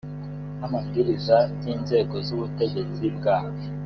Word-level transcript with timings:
n 0.59 0.61
amabwiriza 0.67 1.37
by 1.55 1.65
inzego 1.73 2.15
z 2.25 2.27
ubutegetsi 2.35 3.03
bwa 3.15 3.37